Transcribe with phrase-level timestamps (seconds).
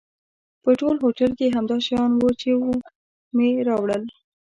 [0.63, 2.49] په ټول هوټل کې همدا شیان و چې
[3.35, 4.03] مې راوړل.